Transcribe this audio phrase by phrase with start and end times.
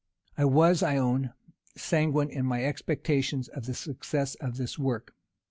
[0.35, 1.31] I was, I own,
[1.77, 5.13] sanguine in my expectations of the success of this work.